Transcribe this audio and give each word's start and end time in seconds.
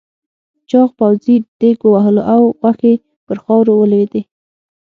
چاغ 0.69 0.89
پوځي 0.99 1.35
دېگ 1.59 1.77
ووهلو 1.83 2.21
او 2.33 2.41
غوښې 2.59 2.93
پر 3.25 3.37
خاورو 3.43 3.73
ولوېدې. 3.77 4.21